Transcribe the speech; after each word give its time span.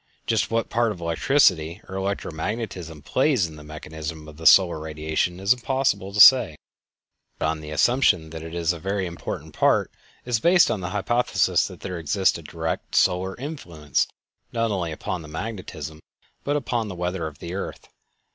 Just 0.25 0.49
what 0.49 0.71
part 0.71 0.91
electricity 0.91 1.79
or 1.87 1.93
electro 1.93 2.31
magnetism 2.31 3.03
plays 3.03 3.45
in 3.45 3.55
the 3.55 3.63
mechanism 3.63 4.27
of 4.27 4.37
the 4.37 4.47
solar 4.47 4.79
radiation 4.79 5.39
it 5.39 5.43
is 5.43 5.53
impossible 5.53 6.11
to 6.11 6.19
say, 6.19 6.55
but 7.37 7.45
on 7.45 7.59
the 7.59 7.69
assumption 7.69 8.31
that 8.31 8.41
it 8.41 8.55
is 8.55 8.73
a 8.73 8.79
very 8.79 9.05
important 9.05 9.53
part 9.53 9.91
is 10.25 10.39
based 10.39 10.69
the 10.69 10.77
hypothesis 10.89 11.67
that 11.67 11.81
there 11.81 11.99
exists 11.99 12.39
a 12.39 12.41
direct 12.41 12.95
solar 12.95 13.35
influence 13.37 14.07
not 14.51 14.71
only 14.71 14.91
upon 14.91 15.21
the 15.21 15.27
magnetism, 15.27 15.99
but 16.43 16.55
upon 16.55 16.87
the 16.87 16.95
weather 16.95 17.27
of 17.27 17.37
the 17.37 17.53
earth. 17.53 17.87